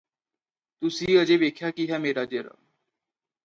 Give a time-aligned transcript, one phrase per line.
[0.81, 2.55] ਤੁਸੀ ਅਜੇ ਵੇਖਿਆ ਕੀ ਹੈ ਮੇਰਾ ਜ਼ੇਰਾ